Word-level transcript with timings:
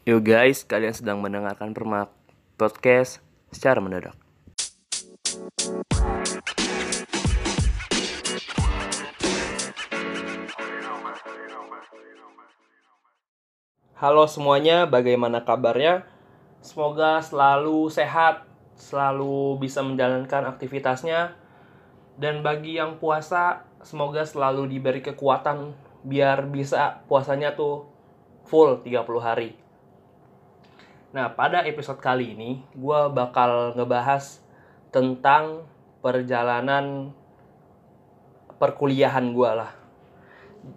Yo 0.00 0.16
guys, 0.16 0.64
kalian 0.64 0.96
sedang 0.96 1.20
mendengarkan 1.20 1.76
Permak 1.76 2.08
Podcast 2.56 3.20
secara 3.52 3.84
mendadak. 3.84 4.16
Halo 13.92 14.24
semuanya, 14.24 14.88
bagaimana 14.88 15.44
kabarnya? 15.44 16.08
Semoga 16.64 17.20
selalu 17.20 17.92
sehat, 17.92 18.48
selalu 18.80 19.60
bisa 19.60 19.84
menjalankan 19.84 20.48
aktivitasnya. 20.48 21.36
Dan 22.16 22.40
bagi 22.40 22.80
yang 22.80 22.96
puasa, 22.96 23.68
semoga 23.84 24.24
selalu 24.24 24.64
diberi 24.64 25.04
kekuatan 25.04 25.76
biar 26.08 26.48
bisa 26.48 27.04
puasanya 27.04 27.52
tuh 27.52 27.84
full 28.48 28.80
30 28.80 29.20
hari. 29.20 29.60
Nah, 31.10 31.34
pada 31.34 31.66
episode 31.66 31.98
kali 31.98 32.38
ini, 32.38 32.62
gue 32.70 33.00
bakal 33.10 33.74
ngebahas 33.74 34.38
tentang 34.94 35.66
perjalanan 35.98 37.10
perkuliahan 38.62 39.34
gue 39.34 39.50
lah. 39.50 39.74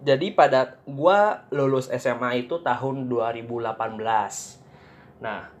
Jadi 0.02 0.32
pada 0.34 0.80
gue 0.88 1.18
lulus 1.54 1.86
SMA 1.92 2.48
itu 2.48 2.58
tahun 2.64 3.06
2018. 3.06 3.78
Nah, 5.22 5.54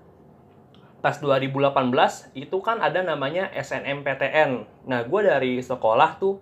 pas 1.04 1.16
2018 1.20 2.32
itu 2.32 2.56
kan 2.64 2.80
ada 2.80 3.04
namanya 3.04 3.52
SNMPTN. 3.52 4.64
Nah, 4.88 5.04
gue 5.04 5.20
dari 5.22 5.60
sekolah 5.60 6.16
tuh 6.18 6.40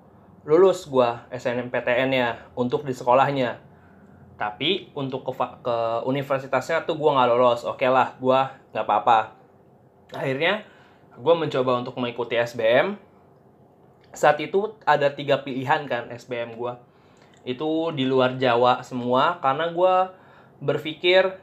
lulus 0.48 0.86
gue 0.86 1.10
SNMPTN 1.34 2.10
ya 2.14 2.48
untuk 2.54 2.86
di 2.86 2.94
sekolahnya. 2.94 3.71
Tapi 4.42 4.90
untuk 4.98 5.22
ke, 5.22 5.32
ke 5.62 6.02
universitasnya 6.02 6.82
tuh 6.82 6.98
gue 6.98 7.10
nggak 7.14 7.30
lolos. 7.30 7.62
Oke 7.62 7.86
lah, 7.86 8.18
gue 8.18 8.40
nggak 8.74 8.82
apa-apa. 8.82 9.38
Akhirnya 10.10 10.66
gue 11.14 11.34
mencoba 11.38 11.78
untuk 11.78 11.94
mengikuti 12.02 12.34
SBM. 12.34 12.98
Saat 14.10 14.42
itu 14.42 14.74
ada 14.82 15.14
tiga 15.14 15.46
pilihan 15.46 15.86
kan 15.86 16.10
SBM 16.10 16.58
gue. 16.58 16.74
Itu 17.46 17.94
di 17.94 18.02
luar 18.02 18.34
Jawa 18.34 18.82
semua 18.82 19.38
karena 19.38 19.70
gue 19.70 19.94
berpikir 20.58 21.38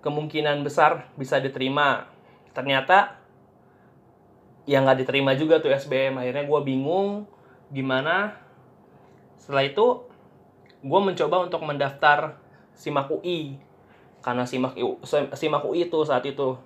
kemungkinan 0.00 0.64
besar 0.64 1.12
bisa 1.20 1.36
diterima 1.44 2.08
ternyata 2.56 3.20
yang 4.64 4.88
nggak 4.88 5.04
diterima 5.04 5.36
juga 5.36 5.60
tuh 5.60 5.72
SBM 5.72 6.20
akhirnya 6.20 6.44
gue 6.44 6.60
bingung 6.62 7.24
gimana 7.72 8.36
setelah 9.40 9.64
itu 9.64 10.07
gue 10.78 11.00
mencoba 11.02 11.42
untuk 11.42 11.62
mendaftar 11.66 12.38
simak 12.78 13.10
UI 13.10 13.58
karena 14.22 14.46
simak 14.46 14.78
simak 15.34 15.62
UI 15.66 15.90
itu 15.90 15.98
saat 16.06 16.22
itu. 16.26 16.58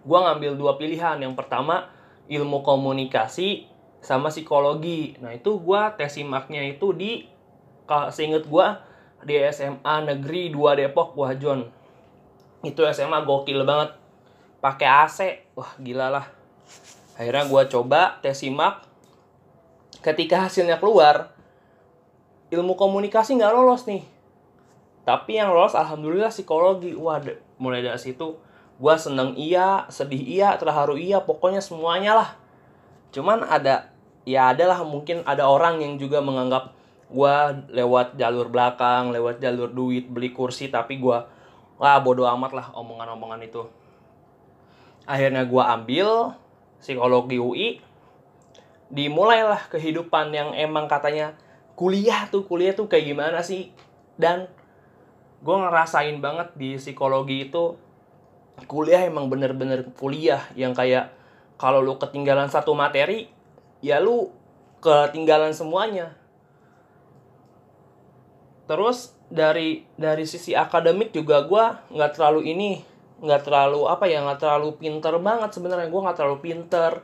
Gue 0.00 0.18
ngambil 0.18 0.56
dua 0.56 0.80
pilihan. 0.80 1.20
Yang 1.20 1.36
pertama 1.36 1.92
ilmu 2.28 2.64
komunikasi 2.64 3.68
sama 4.00 4.32
psikologi. 4.32 5.16
Nah 5.20 5.36
itu 5.36 5.60
gue 5.60 5.82
tes 6.00 6.12
simaknya 6.12 6.64
itu 6.64 6.96
di 6.96 7.28
seinget 8.12 8.46
gue 8.48 8.66
di 9.26 9.36
SMA 9.52 9.94
Negeri 10.08 10.48
2 10.54 10.80
Depok 10.80 11.12
Wah 11.18 11.34
John 11.36 11.68
itu 12.64 12.80
SMA 12.92 13.24
gokil 13.24 13.64
banget. 13.64 13.96
Pakai 14.60 14.88
AC 14.88 15.18
wah 15.56 15.72
gila 15.80 16.12
lah. 16.12 16.26
Akhirnya 17.16 17.44
gue 17.48 17.62
coba 17.68 18.20
tes 18.24 18.36
simak. 18.36 18.84
Ketika 20.00 20.48
hasilnya 20.48 20.80
keluar 20.80 21.36
ilmu 22.50 22.74
komunikasi 22.74 23.38
nggak 23.38 23.54
lolos 23.54 23.86
nih. 23.86 24.02
Tapi 25.06 25.38
yang 25.38 25.54
lolos 25.54 25.78
alhamdulillah 25.78 26.30
psikologi. 26.34 26.92
Wah 26.98 27.22
mulai 27.56 27.80
dari 27.80 27.98
situ 27.98 28.36
gue 28.80 28.94
seneng 28.96 29.36
iya 29.36 29.84
sedih 29.92 30.24
iya 30.24 30.56
terharu 30.56 30.96
iya 30.96 31.22
pokoknya 31.22 31.62
semuanya 31.62 32.12
lah. 32.18 32.30
Cuman 33.14 33.46
ada 33.46 33.92
ya 34.28 34.52
adalah 34.52 34.82
mungkin 34.84 35.22
ada 35.24 35.48
orang 35.48 35.80
yang 35.80 35.96
juga 35.96 36.20
menganggap 36.20 36.74
gue 37.10 37.34
lewat 37.74 38.14
jalur 38.14 38.46
belakang 38.46 39.10
lewat 39.10 39.42
jalur 39.42 39.66
duit 39.66 40.06
beli 40.06 40.30
kursi 40.30 40.70
tapi 40.70 41.02
gue 41.02 41.18
wah 41.80 41.98
bodoh 41.98 42.28
amat 42.38 42.52
lah 42.54 42.66
omongan-omongan 42.72 43.40
itu. 43.44 43.62
Akhirnya 45.04 45.44
gue 45.44 45.62
ambil 45.64 46.38
psikologi 46.80 47.36
UI 47.36 47.68
dimulailah 48.90 49.70
kehidupan 49.70 50.32
yang 50.34 50.50
emang 50.56 50.88
katanya 50.90 51.36
kuliah 51.80 52.28
tuh 52.28 52.44
kuliah 52.44 52.76
tuh 52.76 52.92
kayak 52.92 53.08
gimana 53.08 53.40
sih? 53.40 53.72
Dan 54.20 54.44
gue 55.40 55.56
ngerasain 55.56 56.20
banget 56.20 56.52
di 56.60 56.76
psikologi 56.76 57.48
itu 57.48 57.80
kuliah 58.68 59.08
emang 59.08 59.32
bener-bener 59.32 59.88
kuliah 59.96 60.44
yang 60.52 60.76
kayak 60.76 61.16
kalau 61.56 61.80
lu 61.80 61.96
ketinggalan 61.96 62.52
satu 62.52 62.76
materi 62.76 63.32
ya 63.80 63.96
lu 63.96 64.28
ketinggalan 64.84 65.56
semuanya. 65.56 66.12
Terus 68.68 69.16
dari 69.32 69.88
dari 69.96 70.28
sisi 70.28 70.52
akademik 70.52 71.16
juga 71.16 71.48
gue 71.48 71.64
nggak 71.96 72.12
terlalu 72.12 72.52
ini 72.52 72.84
nggak 73.24 73.48
terlalu 73.48 73.88
apa 73.88 74.04
ya 74.04 74.20
nggak 74.20 74.40
terlalu 74.44 74.76
pinter 74.76 75.16
banget 75.16 75.56
sebenarnya. 75.56 75.88
Gue 75.88 76.00
nggak 76.04 76.18
terlalu 76.20 76.38
pinter. 76.44 77.00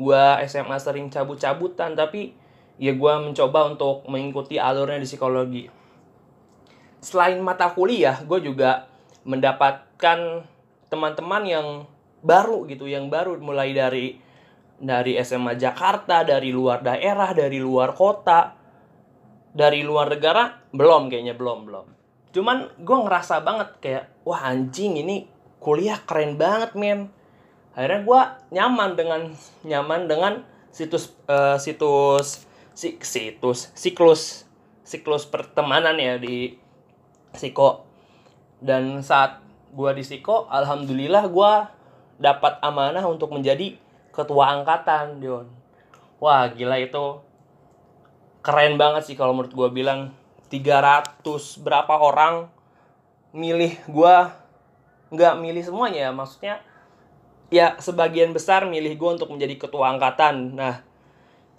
Gue 0.00 0.24
SMA 0.48 0.80
sering 0.80 1.12
cabut-cabutan 1.12 1.92
tapi 1.92 2.40
ya 2.78 2.92
gue 2.94 3.12
mencoba 3.20 3.70
untuk 3.70 4.06
mengikuti 4.10 4.58
alurnya 4.58 4.98
di 4.98 5.08
psikologi. 5.08 5.64
Selain 7.04 7.38
mata 7.38 7.70
kuliah 7.70 8.18
gue 8.24 8.40
juga 8.42 8.88
mendapatkan 9.24 10.44
teman-teman 10.88 11.42
yang 11.44 11.66
baru 12.24 12.64
gitu 12.68 12.88
yang 12.88 13.12
baru 13.12 13.36
mulai 13.36 13.76
dari 13.76 14.16
dari 14.80 15.16
SMA 15.20 15.54
Jakarta 15.60 16.24
dari 16.24 16.50
luar 16.50 16.80
daerah 16.80 17.30
dari 17.36 17.60
luar 17.60 17.94
kota 17.94 18.56
dari 19.54 19.86
luar 19.86 20.10
negara 20.10 20.50
belum 20.74 21.12
kayaknya 21.12 21.38
belum 21.38 21.58
belum. 21.70 21.86
Cuman 22.34 22.74
gue 22.82 22.98
ngerasa 23.06 23.38
banget 23.46 23.68
kayak 23.78 24.04
wah 24.26 24.50
anjing 24.50 24.98
ini 24.98 25.30
kuliah 25.62 26.02
keren 26.02 26.34
banget 26.34 26.74
men. 26.74 27.06
Akhirnya 27.78 28.00
gue 28.02 28.20
nyaman 28.58 28.90
dengan 28.98 29.20
nyaman 29.62 30.10
dengan 30.10 30.32
situs 30.74 31.14
uh, 31.30 31.54
situs 31.54 32.50
si, 32.74 32.98
situs 33.00 33.70
siklus 33.72 34.44
siklus 34.84 35.24
pertemanan 35.24 35.96
ya 35.96 36.20
di 36.20 36.60
Siko. 37.34 37.82
Dan 38.62 39.02
saat 39.02 39.42
gue 39.74 39.90
di 39.98 40.04
Siko 40.06 40.46
alhamdulillah 40.46 41.26
gue 41.26 41.52
dapat 42.22 42.62
amanah 42.62 43.02
untuk 43.10 43.34
menjadi 43.34 43.74
ketua 44.14 44.60
angkatan 44.60 45.18
Dion. 45.18 45.50
Wah 46.22 46.46
gila 46.52 46.78
itu. 46.78 47.18
Keren 48.44 48.76
banget 48.76 49.08
sih 49.08 49.16
kalau 49.18 49.34
menurut 49.34 49.56
gue 49.56 49.68
bilang 49.72 50.14
300 50.52 51.24
berapa 51.64 51.94
orang 51.98 52.46
milih 53.34 53.74
gue 53.90 54.16
nggak 55.10 55.34
milih 55.42 55.64
semuanya 55.66 56.14
maksudnya 56.14 56.62
ya 57.50 57.74
sebagian 57.82 58.30
besar 58.30 58.62
milih 58.62 58.94
gue 58.94 59.10
untuk 59.18 59.32
menjadi 59.32 59.58
ketua 59.58 59.96
angkatan. 59.96 60.54
Nah 60.54 60.93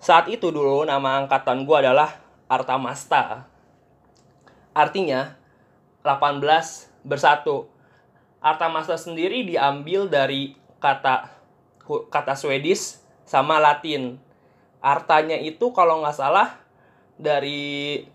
saat 0.06 0.30
itu 0.30 0.54
dulu 0.54 0.86
nama 0.86 1.26
angkatan 1.26 1.66
gue 1.66 1.78
adalah 1.82 2.22
Artamasta. 2.46 3.50
Artinya 4.70 5.34
18 6.06 6.46
bersatu. 7.02 7.66
Artamasta 8.38 9.02
sendiri 9.02 9.50
diambil 9.50 10.06
dari 10.06 10.54
kata 10.78 11.34
kata 12.14 12.38
Swedish 12.38 13.02
sama 13.26 13.58
Latin. 13.58 14.22
Artanya 14.78 15.42
itu 15.42 15.74
kalau 15.74 16.06
nggak 16.06 16.22
salah 16.22 16.54
dari 17.18 18.06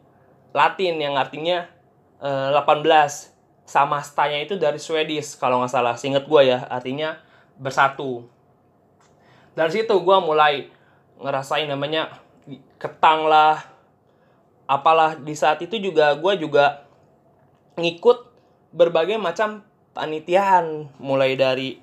Latin 0.54 0.94
yang 1.02 1.18
artinya 1.18 1.66
eh, 2.22 2.54
18 2.54 2.86
sama 3.66 3.98
stanya 4.06 4.38
itu 4.38 4.54
dari 4.54 4.78
Swedish 4.78 5.34
kalau 5.34 5.58
nggak 5.58 5.74
salah. 5.74 5.98
Singkat 5.98 6.30
gue 6.30 6.54
ya 6.54 6.70
artinya 6.70 7.18
bersatu. 7.58 8.30
Dari 9.58 9.74
situ 9.74 9.98
gue 9.98 10.18
mulai 10.22 10.70
ngerasain 11.20 11.68
namanya 11.68 12.20
ketang 12.80 13.28
lah 13.28 13.62
apalah. 14.70 15.18
Di 15.18 15.36
saat 15.36 15.60
itu 15.60 15.76
juga 15.76 16.16
gue 16.16 16.40
juga 16.40 16.86
ngikut 17.76 18.18
berbagai 18.72 19.20
macam 19.20 19.62
panitiaan. 19.92 20.88
Mulai 20.96 21.36
dari 21.36 21.78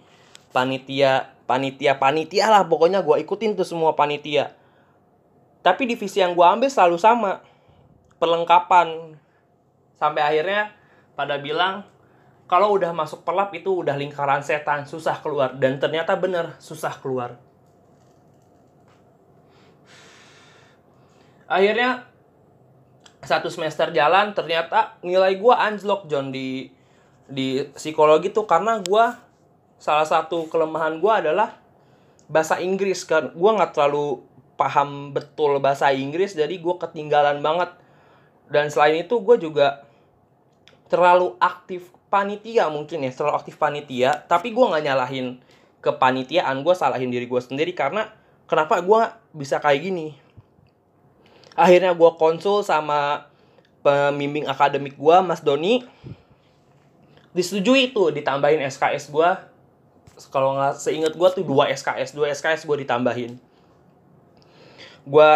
panitia 0.51 1.35
panitia 1.45 1.99
panitia 2.01 2.49
lah. 2.49 2.63
Pokoknya 2.65 3.05
gue 3.05 3.21
ikutin 3.21 3.55
tuh 3.55 3.67
semua 3.67 3.93
panitia. 3.93 4.55
Tapi 5.61 5.83
divisi 5.83 6.23
yang 6.23 6.33
gue 6.33 6.45
ambil 6.47 6.71
selalu 6.71 6.97
sama. 6.97 7.43
Perlengkapan. 8.17 9.19
Sampai 9.99 10.21
akhirnya 10.21 10.73
pada 11.17 11.41
bilang 11.41 11.85
kalau 12.47 12.79
udah 12.79 12.95
masuk 12.95 13.27
pelap 13.27 13.51
itu 13.51 13.83
udah 13.83 13.99
lingkaran 13.99 14.39
setan, 14.39 14.87
susah 14.87 15.19
keluar. 15.19 15.59
Dan 15.59 15.83
ternyata 15.83 16.15
bener, 16.15 16.55
susah 16.63 16.95
keluar. 17.03 17.35
Akhirnya 21.47 22.03
satu 23.23 23.47
semester 23.47 23.89
jalan 23.95 24.35
ternyata 24.35 24.99
nilai 25.01 25.39
gue 25.39 25.55
anjlok 25.55 26.05
John 26.11 26.29
di 26.29 26.69
di 27.27 27.63
psikologi 27.73 28.29
tuh. 28.35 28.43
Karena 28.43 28.83
gue 28.83 29.05
salah 29.79 30.05
satu 30.07 30.51
kelemahan 30.51 30.99
gue 30.99 31.11
adalah 31.11 31.55
bahasa 32.27 32.59
Inggris 32.59 33.07
kan. 33.07 33.31
Gue 33.31 33.51
nggak 33.55 33.73
terlalu 33.73 34.21
paham 34.59 35.15
betul 35.15 35.63
bahasa 35.63 35.89
Inggris 35.95 36.35
jadi 36.35 36.51
gue 36.51 36.75
ketinggalan 36.77 37.39
banget. 37.39 37.71
Dan 38.51 38.67
selain 38.67 39.03
itu 39.03 39.19
gue 39.23 39.39
juga 39.39 39.87
terlalu 40.87 41.35
aktif 41.39 41.91
panitia 42.07 42.71
mungkin 42.71 43.03
ya 43.07 43.11
terlalu 43.15 43.35
aktif 43.39 43.55
panitia. 43.55 44.27
Tapi 44.27 44.51
gue 44.51 44.65
nggak 44.67 44.83
nyalahin 44.83 45.39
kepanitiaan 45.79 46.59
gue 46.59 46.75
salahin 46.75 47.07
diri 47.07 47.23
gue 47.23 47.39
sendiri. 47.39 47.71
Karena 47.71 48.11
kenapa 48.51 48.83
gue 48.83 49.01
bisa 49.31 49.63
kayak 49.63 49.83
gini 49.83 50.26
akhirnya 51.57 51.97
gue 51.97 52.11
konsul 52.21 52.61
sama 52.61 53.25
pembimbing 53.81 54.45
akademik 54.45 54.93
gue 54.93 55.17
Mas 55.25 55.41
Doni. 55.41 55.81
Disetujui 57.33 57.89
tuh 57.91 58.13
ditambahin 58.13 58.61
SKS 58.69 59.09
gue 59.09 59.29
kalau 60.29 60.57
nggak 60.57 60.77
seingat 60.77 61.13
gue 61.13 61.29
tuh 61.33 61.45
dua 61.45 61.69
SKS 61.73 62.13
dua 62.13 62.29
SKS 62.29 62.69
gue 62.69 62.85
ditambahin. 62.85 63.41
Gue 65.07 65.29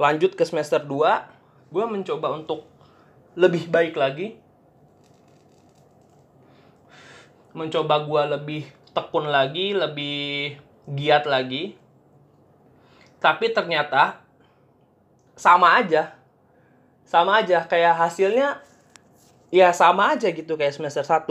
lanjut 0.00 0.32
ke 0.32 0.48
semester 0.48 0.80
2 0.80 1.68
gue 1.70 1.84
mencoba 1.84 2.32
untuk 2.32 2.64
lebih 3.36 3.68
baik 3.68 3.94
lagi. 4.00 4.40
Mencoba 7.52 8.00
gue 8.08 8.22
lebih 8.38 8.62
tekun 8.96 9.28
lagi 9.28 9.76
lebih 9.76 10.56
giat 10.88 11.28
lagi. 11.28 11.76
Tapi 13.20 13.52
ternyata 13.52 14.19
sama 15.40 15.80
aja. 15.80 16.12
Sama 17.08 17.40
aja 17.40 17.64
kayak 17.64 17.96
hasilnya 17.96 18.60
ya 19.48 19.72
sama 19.72 20.12
aja 20.12 20.28
gitu 20.30 20.54
kayak 20.54 20.76
semester 20.76 21.02
1 21.02 21.26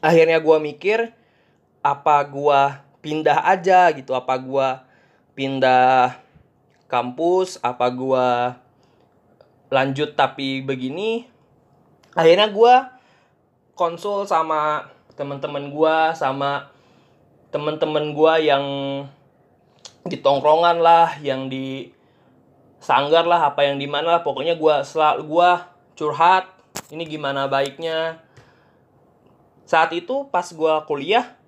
akhirnya 0.00 0.40
gue 0.40 0.56
mikir 0.56 1.12
apa 1.82 2.22
gue 2.26 2.60
pindah 3.02 3.42
aja 3.42 3.90
gitu? 3.92 4.14
Apa 4.14 4.38
gue 4.38 4.68
pindah 5.34 6.16
kampus? 6.86 7.58
Apa 7.62 7.90
gue 7.90 8.28
lanjut 9.68 10.14
tapi 10.14 10.62
begini? 10.62 11.26
Akhirnya 12.14 12.50
gue 12.50 12.74
konsul 13.74 14.24
sama 14.24 14.90
teman-teman 15.18 15.68
gue 15.70 15.96
sama 16.14 16.70
teman-teman 17.52 18.14
gue 18.16 18.34
yang 18.46 18.64
di 20.06 20.16
tongkrongan 20.18 20.82
lah 20.82 21.18
yang 21.20 21.46
di 21.46 21.90
sanggar 22.82 23.22
lah 23.22 23.54
apa 23.54 23.62
yang 23.62 23.78
di 23.78 23.86
mana 23.86 24.18
lah 24.18 24.22
pokoknya 24.26 24.58
gue 24.58 24.74
selalu 24.82 25.22
gue 25.30 25.50
curhat 25.94 26.50
ini 26.90 27.06
gimana 27.06 27.46
baiknya. 27.46 28.18
Saat 29.62 29.94
itu 29.94 30.26
pas 30.28 30.44
gue 30.44 30.74
kuliah 30.90 31.38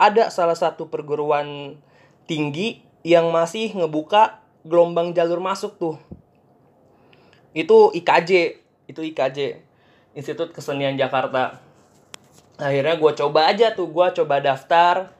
ada 0.00 0.32
salah 0.32 0.56
satu 0.56 0.88
perguruan 0.88 1.76
tinggi 2.24 2.80
yang 3.04 3.28
masih 3.28 3.76
ngebuka 3.76 4.40
gelombang 4.64 5.12
jalur 5.12 5.44
masuk 5.44 5.76
tuh. 5.76 5.96
Itu 7.52 7.92
IKJ 7.92 8.56
itu 8.88 9.00
IKJ 9.12 9.60
Institut 10.16 10.56
Kesenian 10.56 10.96
Jakarta. 10.96 11.60
Akhirnya 12.58 12.96
gue 12.96 13.12
coba 13.12 13.52
aja 13.52 13.76
tuh 13.76 13.92
gue 13.92 14.06
coba 14.24 14.40
daftar. 14.40 15.12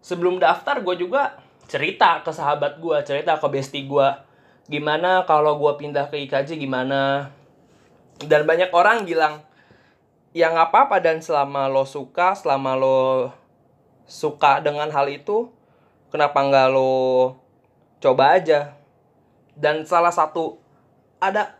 Sebelum 0.00 0.40
daftar 0.40 0.80
gue 0.80 0.96
juga 0.96 1.36
cerita 1.68 2.24
ke 2.24 2.32
sahabat 2.32 2.80
gue 2.80 2.96
cerita 3.04 3.36
ke 3.36 3.46
bestie 3.52 3.84
gue 3.84 4.29
gimana 4.70 5.26
kalau 5.26 5.58
gue 5.58 5.72
pindah 5.74 6.06
ke 6.06 6.22
IKJ 6.30 6.54
gimana? 6.56 7.34
Dan 8.22 8.46
banyak 8.46 8.70
orang 8.70 9.02
bilang 9.02 9.42
ya 10.30 10.54
nggak 10.54 10.70
apa-apa 10.70 11.02
dan 11.02 11.18
selama 11.18 11.66
lo 11.66 11.82
suka 11.82 12.38
selama 12.38 12.78
lo 12.78 13.34
suka 14.06 14.62
dengan 14.62 14.86
hal 14.94 15.10
itu 15.10 15.50
kenapa 16.14 16.38
nggak 16.38 16.68
lo 16.70 17.34
coba 17.98 18.38
aja? 18.38 18.78
Dan 19.58 19.82
salah 19.82 20.14
satu 20.14 20.62
ada 21.18 21.58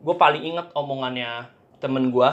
gue 0.00 0.16
paling 0.16 0.42
inget 0.48 0.66
omongannya 0.72 1.52
temen 1.78 2.08
gue 2.08 2.30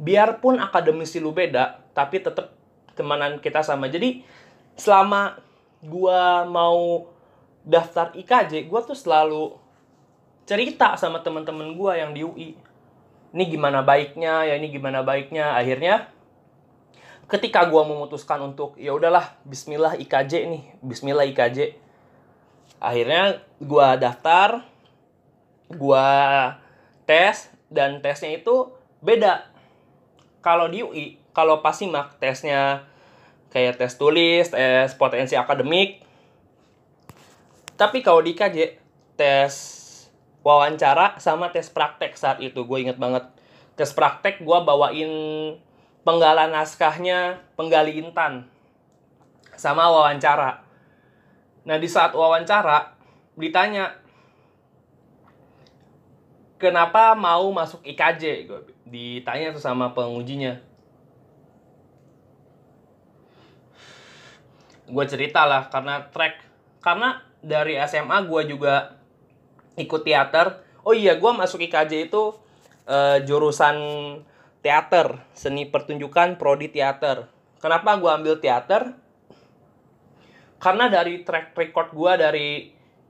biarpun 0.00 0.56
akademisi 0.56 1.20
lu 1.20 1.36
beda 1.36 1.84
tapi 1.92 2.24
tetap 2.24 2.56
temanan 2.96 3.36
kita 3.38 3.60
sama. 3.60 3.92
Jadi 3.92 4.24
selama 4.76 5.36
gua 5.84 6.48
mau 6.48 7.08
daftar 7.66 8.12
IKJ 8.16 8.66
gua 8.68 8.80
tuh 8.84 8.96
selalu 8.96 9.56
cerita 10.48 10.96
sama 10.96 11.20
teman-teman 11.20 11.76
gua 11.76 11.96
yang 11.96 12.16
di 12.16 12.24
UI 12.24 12.56
ini 13.30 13.44
gimana 13.46 13.86
baiknya 13.86 14.42
ya 14.42 14.54
ini 14.58 14.68
gimana 14.74 15.06
baiknya. 15.06 15.54
Akhirnya 15.54 16.10
ketika 17.30 17.62
gua 17.70 17.86
memutuskan 17.86 18.42
untuk 18.42 18.74
ya 18.74 18.90
udahlah 18.90 19.38
Bismillah 19.46 19.94
IKJ 19.94 20.50
nih 20.50 20.62
Bismillah 20.82 21.26
IKJ 21.30 21.78
akhirnya 22.82 23.38
gua 23.62 23.94
daftar 23.94 24.66
gua 25.70 26.08
tes 27.06 27.54
dan 27.70 28.02
tesnya 28.02 28.34
itu 28.34 28.74
beda. 28.98 29.46
Kalau 30.42 30.66
di 30.66 30.82
UI 30.82 31.06
kalau 31.30 31.62
pas 31.62 31.78
simak 31.78 32.18
tesnya 32.18 32.82
kayak 33.54 33.78
tes 33.78 33.94
tulis 33.94 34.50
tes 34.50 34.90
potensi 34.98 35.38
akademik 35.38 36.02
tapi 37.80 38.04
kalau 38.04 38.20
di 38.20 38.36
KJ 38.36 38.76
tes 39.16 39.54
wawancara 40.44 41.16
sama 41.16 41.48
tes 41.48 41.72
praktek 41.72 42.12
saat 42.12 42.36
itu. 42.44 42.60
Gue 42.68 42.84
inget 42.84 43.00
banget. 43.00 43.24
Tes 43.72 43.88
praktek 43.96 44.44
gue 44.44 44.58
bawain 44.60 45.08
penggalan 46.04 46.52
naskahnya 46.52 47.40
penggali 47.56 47.96
intan 47.96 48.44
sama 49.56 49.88
wawancara. 49.88 50.60
Nah 51.64 51.80
di 51.80 51.88
saat 51.88 52.12
wawancara 52.12 53.00
ditanya 53.40 53.96
kenapa 56.60 57.16
mau 57.16 57.48
masuk 57.48 57.80
IKJ 57.80 58.44
gue 58.44 58.60
ditanya 58.84 59.56
tuh 59.56 59.64
sama 59.64 59.96
pengujinya. 59.96 60.60
Gue 64.84 65.04
cerita 65.08 65.48
lah 65.48 65.72
karena 65.72 66.04
track 66.12 66.44
karena 66.84 67.29
dari 67.40 67.76
SMA 67.88 68.24
gue 68.28 68.42
juga 68.56 68.96
ikut 69.76 70.02
teater. 70.04 70.60
Oh 70.84 70.96
iya 70.96 71.16
gue 71.16 71.30
masuk 71.32 71.60
IKJ 71.64 72.08
itu 72.08 72.36
uh, 72.88 73.18
jurusan 73.24 73.76
teater 74.60 75.20
seni 75.32 75.68
pertunjukan 75.68 76.36
prodi 76.36 76.68
teater. 76.68 77.28
Kenapa 77.60 77.96
gue 77.96 78.08
ambil 78.08 78.34
teater? 78.40 78.96
Karena 80.60 80.92
dari 80.92 81.24
track 81.24 81.56
record 81.56 81.88
gue 81.92 82.12
dari 82.20 82.48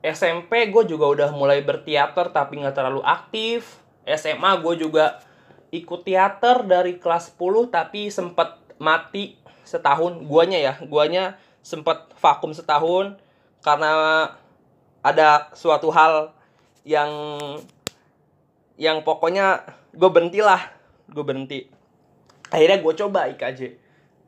SMP 0.00 0.70
gue 0.70 0.86
juga 0.86 1.06
udah 1.10 1.30
mulai 1.34 1.62
berteater 1.62 2.30
tapi 2.30 2.62
nggak 2.62 2.74
terlalu 2.74 3.02
aktif. 3.02 3.82
SMA 4.06 4.58
gue 4.62 4.74
juga 4.86 5.22
ikut 5.70 6.02
teater 6.02 6.66
dari 6.66 6.98
kelas 6.98 7.34
10 7.34 7.70
tapi 7.70 8.10
sempet 8.10 8.58
mati 8.78 9.38
setahun. 9.66 10.22
Guanya 10.26 10.58
ya 10.58 10.74
guanya 10.86 11.38
sempet 11.60 12.10
vakum 12.18 12.54
setahun 12.54 13.18
karena 13.60 13.92
ada 15.00 15.52
suatu 15.56 15.88
hal 15.92 16.32
yang 16.84 17.12
yang 18.80 19.04
pokoknya 19.04 19.64
gue 19.92 20.10
berhenti 20.10 20.40
lah 20.40 20.60
gue 21.10 21.24
berhenti. 21.24 21.68
Akhirnya 22.50 22.80
gue 22.80 22.94
coba 22.96 23.28
IKJ 23.30 23.76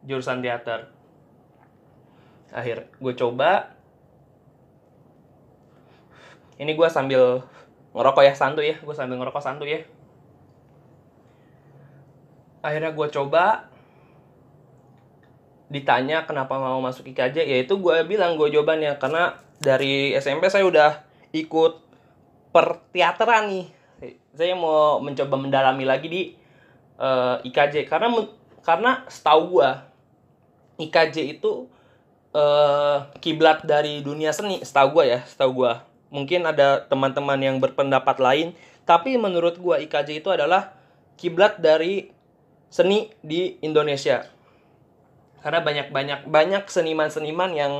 jurusan 0.05 0.45
teater. 0.45 0.91
Akhir 2.53 2.93
gue 3.01 3.15
coba. 3.17 3.73
Ini 6.61 6.77
gue 6.77 6.89
sambil 6.93 7.43
ngerokok 7.93 8.23
ya 8.25 8.35
santuy 8.37 8.73
ya 8.73 8.77
gue 8.79 8.95
sambil 8.95 9.17
ngerokok 9.17 9.43
santuy 9.43 9.81
ya. 9.81 9.81
Akhirnya 12.63 12.93
gue 12.95 13.09
coba 13.11 13.72
ditanya 15.73 16.29
kenapa 16.29 16.61
mau 16.61 16.79
masuk 16.85 17.09
IKJ 17.09 17.49
ya 17.49 17.59
itu 17.65 17.81
gue 17.81 17.97
bilang 18.05 18.37
gue 18.37 18.53
jawabannya. 18.53 19.01
Karena 19.01 19.41
dari 19.59 20.13
SMP 20.13 20.53
saya 20.53 20.69
udah 20.69 20.91
ikut 21.33 21.81
perteateran 22.53 23.49
nih. 23.49 23.67
Saya 24.37 24.53
mau 24.53 25.01
mencoba 25.01 25.41
mendalami 25.41 25.89
lagi 25.89 26.07
di 26.13 26.23
uh, 27.01 27.41
eh, 27.41 27.49
IKJ 27.49 27.89
karena 27.89 28.13
karena 28.63 29.03
setahu 29.09 29.59
gue 29.59 29.71
IKJ 30.87 31.41
itu 31.41 31.67
uh, 32.37 33.09
kiblat 33.19 33.65
dari 33.65 34.01
dunia 34.01 34.31
seni 34.31 34.63
setahu 34.63 35.01
gue 35.03 35.05
ya 35.19 35.21
setahu 35.27 35.65
gue 35.65 35.73
mungkin 36.13 36.45
ada 36.49 36.85
teman-teman 36.87 37.41
yang 37.41 37.57
berpendapat 37.59 38.17
lain 38.21 38.55
tapi 38.87 39.15
menurut 39.17 39.59
gue 39.59 39.77
IKJ 39.89 40.23
itu 40.23 40.29
adalah 40.31 40.75
kiblat 41.17 41.63
dari 41.63 42.11
seni 42.73 43.13
di 43.21 43.61
Indonesia. 43.61 44.27
Karena 45.43 45.61
banyak-banyak 45.61 46.31
banyak 46.31 46.65
seniman-seniman 46.71 47.51
yang 47.53 47.73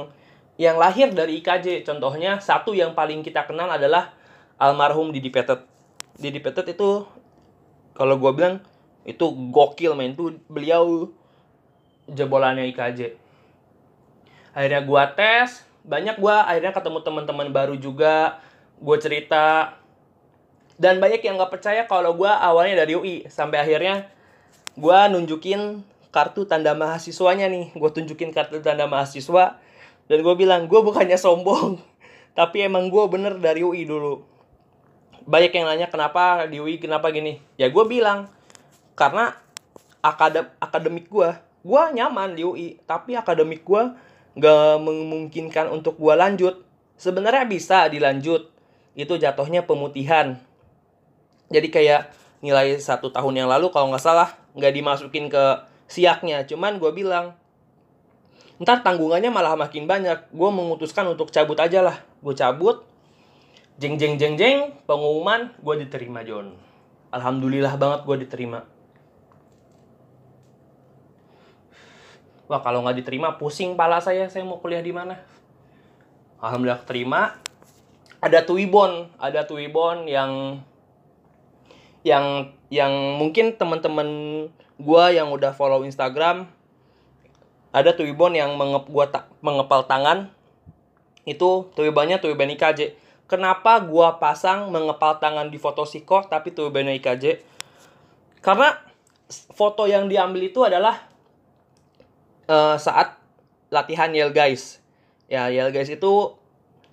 yang 0.59 0.77
lahir 0.77 1.15
dari 1.15 1.41
IKJ. 1.41 1.87
Contohnya 1.87 2.43
satu 2.43 2.75
yang 2.75 2.93
paling 2.93 3.23
kita 3.23 3.47
kenal 3.47 3.71
adalah 3.71 4.13
almarhum 4.59 5.15
Didi 5.15 5.31
Petet. 5.31 5.65
Didi 6.19 6.43
Petet 6.43 6.75
itu 6.75 7.07
kalau 7.95 8.19
gue 8.19 8.33
bilang 8.35 8.61
itu 9.03 9.27
gokil 9.51 9.99
men 9.99 10.15
itu 10.15 10.39
beliau 10.47 11.11
jebolannya 12.07 12.71
IKJ 12.71 13.19
akhirnya 14.53 14.81
gua 14.85 15.11
tes 15.11 15.65
banyak 15.83 16.21
gua 16.23 16.47
akhirnya 16.47 16.71
ketemu 16.71 16.99
teman-teman 17.03 17.49
baru 17.51 17.75
juga 17.75 18.39
gue 18.83 18.97
cerita 18.99 19.79
dan 20.79 20.99
banyak 20.99 21.23
yang 21.23 21.39
nggak 21.39 21.53
percaya 21.53 21.83
kalau 21.87 22.15
gua 22.15 22.39
awalnya 22.39 22.87
dari 22.87 22.95
UI 22.95 23.17
sampai 23.27 23.59
akhirnya 23.63 24.07
gua 24.79 25.11
nunjukin 25.11 25.83
kartu 26.13 26.45
tanda 26.45 26.77
mahasiswanya 26.77 27.49
nih. 27.49 27.73
Gue 27.73 27.91
tunjukin 27.91 28.31
kartu 28.31 28.61
tanda 28.61 28.85
mahasiswa. 28.85 29.59
Dan 30.07 30.19
gue 30.21 30.35
bilang 30.37 30.69
gue 30.69 30.81
bukannya 30.85 31.17
sombong 31.17 31.81
tapi 32.39 32.69
emang 32.69 32.93
gue 32.93 33.05
bener 33.09 33.41
dari 33.41 33.65
UI 33.65 33.89
dulu. 33.89 34.21
Banyak 35.25 35.53
yang 35.55 35.67
nanya 35.67 35.89
kenapa 35.89 36.45
di 36.51 36.61
UI 36.61 36.77
kenapa 36.77 37.09
gini? 37.09 37.41
Ya 37.57 37.73
gue 37.73 37.85
bilang 37.89 38.29
karena 38.93 39.33
akadem 40.05 40.51
akademik 40.61 41.09
gue 41.09 41.31
gue 41.63 41.83
nyaman 41.95 42.35
di 42.35 42.43
UI 42.43 42.69
tapi 42.85 43.15
akademik 43.15 43.63
gue 43.63 43.83
gak 44.37 44.77
memungkinkan 44.85 45.73
untuk 45.73 45.97
gue 45.97 46.15
lanjut. 46.15 46.61
Sebenarnya 47.01 47.49
bisa 47.49 47.89
dilanjut 47.89 48.53
itu 48.93 49.15
jatuhnya 49.17 49.65
pemutihan. 49.65 50.37
Jadi 51.49 51.69
kayak 51.73 52.13
nilai 52.43 52.77
satu 52.83 53.15
tahun 53.15 53.45
yang 53.45 53.49
lalu 53.49 53.71
kalau 53.71 53.89
nggak 53.95 54.03
salah 54.03 54.35
nggak 54.59 54.73
dimasukin 54.75 55.31
ke 55.31 55.45
siaknya. 55.93 56.49
Cuman 56.49 56.81
gue 56.81 56.89
bilang 56.97 57.37
ntar 58.57 58.81
tanggungannya 58.81 59.29
malah 59.29 59.53
makin 59.61 59.85
banyak. 59.85 60.33
Gue 60.33 60.49
memutuskan 60.49 61.05
untuk 61.13 61.29
cabut 61.29 61.61
aja 61.61 61.85
lah. 61.85 62.01
Gue 62.25 62.33
cabut. 62.33 62.89
Jeng 63.77 64.01
jeng 64.01 64.17
jeng 64.17 64.41
jeng 64.41 64.73
pengumuman 64.89 65.53
gue 65.61 65.75
diterima 65.85 66.25
John 66.25 66.73
alhamdulillah 67.13 67.77
banget 67.77 68.01
gue 68.09 68.17
diterima. 68.27 68.65
Wah 72.49 72.61
kalau 72.65 72.83
nggak 72.83 73.05
diterima 73.05 73.37
pusing 73.37 73.77
pala 73.77 74.01
saya. 74.01 74.27
Saya 74.33 74.43
mau 74.43 74.59
kuliah 74.59 74.83
di 74.83 74.91
mana? 74.91 75.21
Alhamdulillah 76.43 76.83
terima 76.89 77.39
ada 78.19 78.43
tuibon 78.43 79.07
ada 79.15 79.47
tuibon 79.47 80.11
yang 80.11 80.59
yang 82.03 82.51
yang 82.67 82.91
mungkin 83.15 83.55
teman-teman 83.55 84.09
gue 84.83 85.05
yang 85.15 85.31
udah 85.31 85.55
follow 85.55 85.87
Instagram 85.87 86.51
ada 87.73 87.97
Tuibon 87.97 88.37
yang 88.37 88.53
mengep, 88.55 88.85
gua 88.93 89.09
ta 89.09 89.27
mengepal 89.41 89.89
tangan. 89.89 90.29
Itu 91.25 91.73
Tuibonnya 91.73 92.21
Tuibon 92.21 92.53
IKJ 92.53 92.95
kenapa 93.27 93.81
gua 93.81 94.21
pasang 94.21 94.69
mengepal 94.69 95.17
tangan 95.17 95.49
di 95.49 95.57
foto 95.57 95.89
Siko 95.89 96.21
tapi 96.29 96.53
Tuibon 96.53 96.93
IKJ 97.01 97.41
karena 98.45 98.77
foto 99.57 99.89
yang 99.89 100.13
diambil 100.13 100.53
itu 100.53 100.61
adalah 100.61 101.09
uh, 102.45 102.77
saat 102.77 103.17
latihan 103.73 104.13
Yel 104.13 104.37
guys. 104.37 104.85
Ya 105.33 105.49
Yel 105.49 105.73
guys 105.73 105.89
itu 105.89 106.37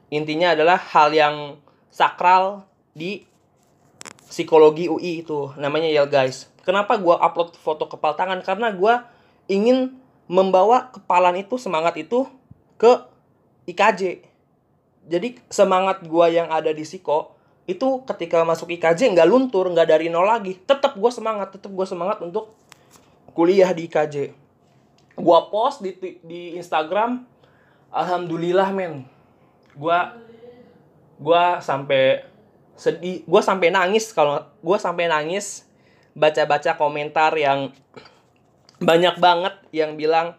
intinya 0.07 0.55
adalah 0.55 0.79
hal 0.79 1.11
yang 1.11 1.35
sakral 1.91 2.63
di 2.95 3.27
psikologi 4.31 4.87
UI 4.87 5.27
itu 5.27 5.51
namanya 5.59 5.91
Yel 5.91 6.07
guys 6.07 6.47
Kenapa 6.69 7.01
gue 7.01 7.15
upload 7.17 7.57
foto 7.57 7.89
kepal 7.89 8.13
tangan? 8.13 8.45
Karena 8.45 8.69
gue 8.69 8.93
ingin 9.49 9.97
membawa 10.29 10.93
kepalan 10.93 11.41
itu, 11.41 11.57
semangat 11.57 11.97
itu 11.97 12.29
ke 12.77 13.09
IKJ. 13.65 14.21
Jadi 15.09 15.41
semangat 15.49 16.05
gue 16.05 16.25
yang 16.29 16.45
ada 16.53 16.69
di 16.69 16.85
Siko 16.85 17.33
itu 17.65 18.05
ketika 18.05 18.45
masuk 18.45 18.69
IKJ 18.77 19.17
nggak 19.17 19.25
luntur, 19.25 19.65
nggak 19.73 19.89
dari 19.89 20.13
nol 20.13 20.29
lagi. 20.29 20.61
Tetap 20.61 20.93
gue 20.93 21.09
semangat, 21.09 21.57
tetap 21.57 21.73
gue 21.73 21.87
semangat 21.89 22.21
untuk 22.21 22.53
kuliah 23.33 23.73
di 23.73 23.89
IKJ. 23.89 24.29
Gue 25.17 25.39
post 25.49 25.81
di, 25.81 25.97
di 26.21 26.53
Instagram, 26.53 27.25
alhamdulillah 27.89 28.69
men, 28.69 29.09
gue 29.73 29.99
gue 31.17 31.45
sampai 31.65 32.29
sedih, 32.77 33.25
gue 33.25 33.41
sampai 33.41 33.73
nangis 33.73 34.13
kalau 34.13 34.45
gue 34.61 34.77
sampai 34.77 35.09
nangis 35.09 35.68
baca-baca 36.19 36.75
komentar 36.75 37.31
yang 37.39 37.71
banyak 38.83 39.15
banget 39.23 39.55
yang 39.71 39.95
bilang 39.95 40.35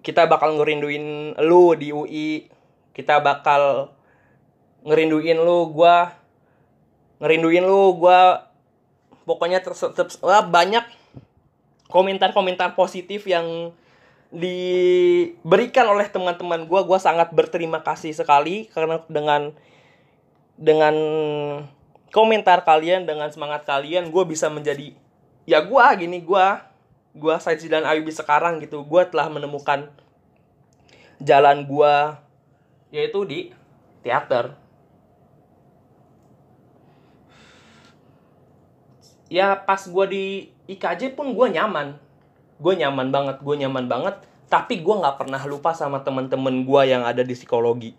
kita 0.00 0.24
bakal 0.24 0.56
ngerinduin 0.56 1.36
lu 1.44 1.76
di 1.76 1.92
UI 1.92 2.48
kita 2.96 3.20
bakal 3.20 3.92
ngerinduin 4.88 5.36
lu 5.36 5.68
gua 5.76 6.16
ngerinduin 7.20 7.64
lu 7.68 8.00
gua 8.00 8.48
pokoknya 9.28 9.60
tetap 9.60 10.08
banyak 10.48 10.84
komentar-komentar 11.92 12.72
positif 12.72 13.28
yang 13.28 13.76
diberikan 14.30 15.86
oleh 15.86 16.06
teman-teman 16.10 16.66
gua. 16.66 16.82
Gua 16.82 16.98
sangat 16.98 17.30
berterima 17.30 17.82
kasih 17.82 18.10
sekali 18.14 18.66
karena 18.70 19.02
dengan 19.06 19.54
dengan 20.58 20.94
komentar 22.14 22.62
kalian 22.62 23.04
dengan 23.04 23.30
semangat 23.30 23.66
kalian 23.66 24.10
gue 24.10 24.24
bisa 24.26 24.46
menjadi 24.50 24.94
ya 25.46 25.62
gue 25.62 25.84
gini 25.98 26.22
gue 26.22 26.46
gue 27.16 27.34
Said 27.40 27.64
dan 27.72 27.88
Ayubi 27.88 28.12
sekarang 28.12 28.60
gitu. 28.60 28.84
Gue 28.84 29.08
telah 29.08 29.32
menemukan 29.32 29.88
jalan 31.16 31.64
gue 31.64 31.94
yaitu 32.92 33.24
di 33.24 33.40
teater. 34.04 34.52
Ya 39.32 39.56
pas 39.58 39.80
gue 39.80 40.06
di 40.06 40.24
IKJ 40.70 41.16
pun 41.16 41.32
gue 41.32 41.46
nyaman. 41.56 41.96
Gue 42.60 42.76
nyaman 42.76 43.08
banget 43.08 43.36
gue 43.40 43.56
nyaman 43.64 43.88
banget. 43.88 44.20
Tapi 44.46 44.78
gue 44.84 44.94
nggak 44.94 45.18
pernah 45.18 45.42
lupa 45.48 45.74
sama 45.74 46.04
temen-temen 46.04 46.62
gue 46.62 46.82
yang 46.86 47.02
ada 47.02 47.24
di 47.24 47.34
psikologi. 47.34 47.96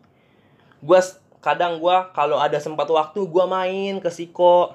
Gue 0.79 1.01
kadang 1.39 1.79
gue 1.81 1.95
kalau 2.13 2.41
ada 2.41 2.57
sempat 2.57 2.89
waktu 2.89 3.23
gue 3.25 3.45
main 3.45 3.97
ke 4.01 4.09
Siko. 4.11 4.73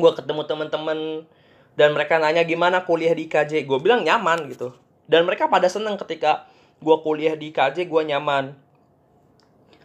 Gue 0.00 0.12
ketemu 0.16 0.48
temen-temen 0.48 1.28
dan 1.76 1.92
mereka 1.92 2.16
nanya 2.16 2.44
gimana 2.44 2.84
kuliah 2.84 3.12
di 3.12 3.28
KJ 3.28 3.68
gue 3.68 3.78
bilang 3.80 4.04
nyaman 4.04 4.48
gitu. 4.48 4.72
Dan 5.10 5.26
mereka 5.26 5.50
pada 5.50 5.66
seneng 5.66 5.98
ketika 6.00 6.46
gue 6.80 6.96
kuliah 7.04 7.36
di 7.36 7.52
KJ 7.52 7.88
gue 7.88 8.02
nyaman. 8.08 8.56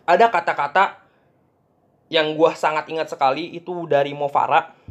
Ada 0.05 0.29
kata-kata 0.29 1.01
yang 2.07 2.37
gue 2.37 2.51
sangat 2.53 2.85
ingat 2.87 3.09
sekali 3.09 3.57
itu 3.57 3.89
dari 3.89 4.13
Mofara 4.13 4.85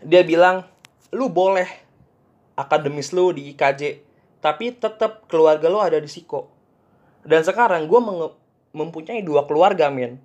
dia 0.00 0.24
bilang 0.24 0.64
lu 1.12 1.28
boleh 1.28 1.68
akademis 2.56 3.12
lu 3.12 3.36
di 3.36 3.52
IKJ 3.52 4.00
tapi 4.40 4.72
tetap 4.72 5.28
keluarga 5.28 5.68
lu 5.68 5.76
ada 5.84 6.00
di 6.00 6.08
Siko. 6.08 6.48
Dan 7.20 7.44
sekarang 7.44 7.84
gue 7.84 8.00
mempunyai 8.70 9.22
dua 9.22 9.46
keluarga 9.46 9.90
men 9.90 10.22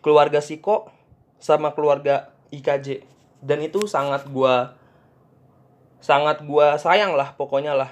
keluarga 0.00 0.40
Siko 0.40 0.88
sama 1.38 1.74
keluarga 1.76 2.32
IKJ 2.50 3.04
dan 3.44 3.62
itu 3.62 3.86
sangat 3.86 4.26
gua 4.30 4.74
sangat 5.98 6.42
gua 6.46 6.78
sayang 6.78 7.14
lah 7.14 7.34
pokoknya 7.34 7.74
lah. 7.74 7.90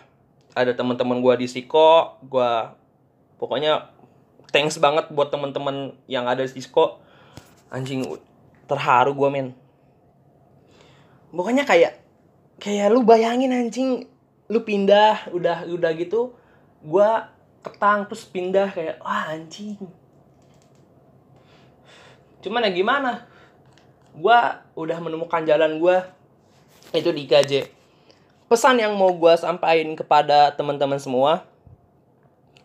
Ada 0.56 0.72
teman-teman 0.72 1.20
gua 1.20 1.36
di 1.36 1.46
Siko 1.46 2.16
gua 2.24 2.74
pokoknya 3.36 3.92
thanks 4.50 4.80
banget 4.80 5.12
buat 5.12 5.28
teman-teman 5.28 5.92
yang 6.08 6.24
ada 6.24 6.46
di 6.46 6.50
Siko. 6.50 7.02
Anjing 7.68 8.06
terharu 8.66 9.14
gua 9.14 9.28
men 9.30 9.54
pokoknya 11.36 11.68
kayak 11.68 12.00
kayak 12.56 12.88
lu 12.88 13.04
bayangin 13.04 13.52
anjing 13.52 14.08
lu 14.48 14.62
pindah 14.64 15.28
udah 15.34 15.68
udah 15.68 15.90
gitu 15.98 16.32
gua 16.80 17.28
ketang 17.66 18.06
terus 18.06 18.22
pindah 18.30 18.70
kayak 18.70 19.02
wah 19.02 19.34
anjing. 19.34 19.74
Cuman 22.38 22.66
ya 22.66 22.70
gimana? 22.70 23.26
Gue 24.14 24.38
udah 24.78 24.98
menemukan 25.02 25.42
jalan 25.42 25.82
gue 25.82 25.96
itu 26.94 27.10
di 27.10 27.26
KJ 27.26 27.76
pesan 28.46 28.78
yang 28.78 28.94
mau 28.94 29.10
gue 29.10 29.34
sampaikan 29.34 29.98
kepada 29.98 30.54
teman-teman 30.54 31.02
semua 31.02 31.42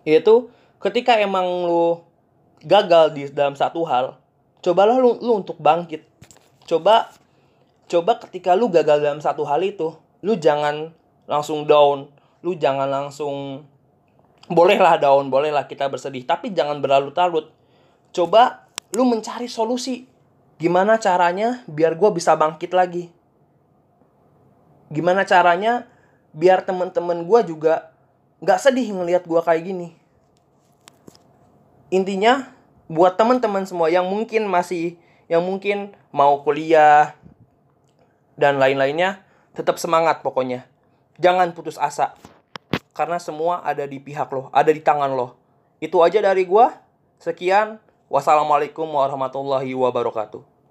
yaitu 0.06 0.50
ketika 0.78 1.18
emang 1.18 1.46
lu 1.66 2.06
gagal 2.62 3.18
di 3.18 3.26
dalam 3.34 3.58
satu 3.58 3.82
hal 3.86 4.18
cobalah 4.62 5.02
lu 5.02 5.18
untuk 5.34 5.58
bangkit. 5.58 6.06
Coba 6.70 7.10
coba 7.90 8.22
ketika 8.22 8.54
lu 8.54 8.70
gagal 8.70 9.02
dalam 9.02 9.22
satu 9.22 9.42
hal 9.42 9.66
itu 9.66 9.98
lu 10.22 10.38
jangan 10.38 10.94
langsung 11.26 11.66
down 11.66 12.06
lu 12.46 12.54
jangan 12.54 12.86
langsung 12.86 13.66
bolehlah 14.52 15.00
daun, 15.00 15.32
bolehlah 15.32 15.66
kita 15.66 15.88
bersedih, 15.88 16.28
tapi 16.28 16.52
jangan 16.52 16.84
berlarut-larut. 16.84 17.50
Coba 18.12 18.68
lu 18.92 19.08
mencari 19.08 19.48
solusi. 19.48 20.06
Gimana 20.60 21.00
caranya 21.02 21.64
biar 21.66 21.98
gue 21.98 22.10
bisa 22.14 22.38
bangkit 22.38 22.76
lagi? 22.76 23.10
Gimana 24.92 25.26
caranya 25.26 25.88
biar 26.36 26.62
temen-temen 26.68 27.26
gue 27.26 27.40
juga 27.50 27.96
gak 28.44 28.60
sedih 28.62 28.92
ngelihat 28.92 29.26
gue 29.26 29.42
kayak 29.42 29.64
gini? 29.64 29.90
Intinya 31.90 32.52
buat 32.92 33.16
temen-temen 33.16 33.64
semua 33.66 33.88
yang 33.88 34.06
mungkin 34.06 34.46
masih 34.52 35.00
yang 35.32 35.42
mungkin 35.48 35.96
mau 36.12 36.44
kuliah 36.44 37.16
dan 38.36 38.60
lain-lainnya, 38.60 39.24
tetap 39.56 39.80
semangat 39.80 40.20
pokoknya. 40.20 40.68
Jangan 41.24 41.56
putus 41.56 41.80
asa. 41.80 42.14
Karena 42.92 43.18
semua 43.18 43.64
ada 43.64 43.88
di 43.88 44.04
pihak 44.04 44.28
lo, 44.32 44.52
ada 44.52 44.72
di 44.72 44.84
tangan 44.84 45.16
lo. 45.16 45.40
Itu 45.80 46.04
aja 46.04 46.20
dari 46.20 46.44
gua. 46.44 46.76
Sekian. 47.18 47.80
Wassalamualaikum 48.12 48.84
warahmatullahi 48.92 49.72
wabarakatuh. 49.72 50.52